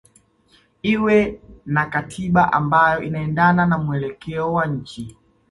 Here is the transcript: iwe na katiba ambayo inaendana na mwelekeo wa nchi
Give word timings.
iwe 0.93 1.17
na 1.65 1.83
katiba 1.91 2.53
ambayo 2.53 3.01
inaendana 3.01 3.65
na 3.65 3.77
mwelekeo 3.77 4.53
wa 4.53 4.65
nchi 4.65 5.17